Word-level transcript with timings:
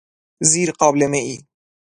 زیر 0.49 0.69
قابلمه 0.79 1.19
ای 1.25 1.37